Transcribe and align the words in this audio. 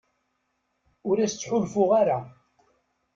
Ur 1.09 1.17
as-ttḥulfuɣ 1.19 1.89
ara. 2.01 2.19